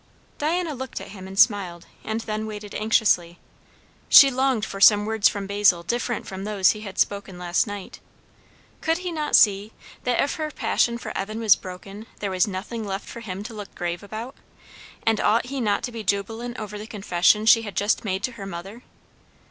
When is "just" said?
17.75-18.03